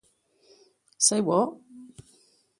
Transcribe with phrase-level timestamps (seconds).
[0.97, 1.57] Say what?